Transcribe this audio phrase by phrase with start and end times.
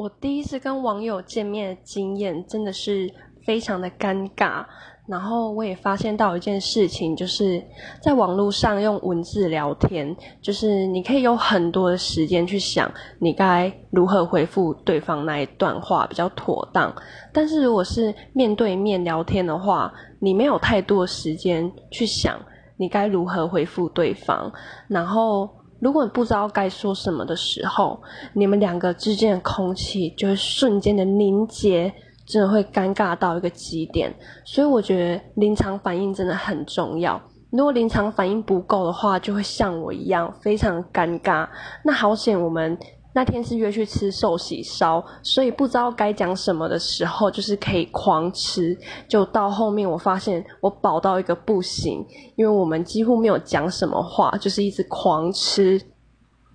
[0.00, 3.12] 我第一次跟网友见面的经验真的是
[3.44, 4.64] 非常的尴尬，
[5.06, 7.62] 然后我也发现到一件事情，就是
[8.02, 16.90] 在网络上用文字聊天，就是你可以有很多的时间去想你该如何回复对方那一段话比较妥当，
[17.30, 22.40] 但是如果是面对面聊天的话，你没有太多时间去想
[22.78, 24.50] 你该如何回复对方，
[24.88, 25.59] 然后。
[25.80, 28.00] 如果你不知道该说什么的时候，
[28.34, 31.92] 你们两个之间的空气就会瞬间的凝结，
[32.26, 34.14] 真的会尴尬到一个极点。
[34.44, 37.20] 所以我觉得临场反应真的很重要。
[37.50, 41.48] 如果临场反应不够的话，就会像我一样非常尴尬。
[41.82, 42.78] 那好险我们。
[43.12, 48.78] 那天是约去吃寿喜烧，所以不知道该讲什么的时候，就是可以狂吃。
[49.08, 55.80] 就到后面，我发现我饱到一个不行，因为我们几乎没有讲什么话，就是一直狂吃。